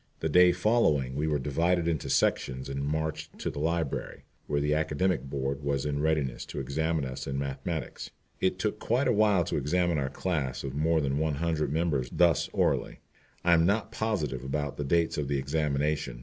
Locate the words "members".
11.71-12.09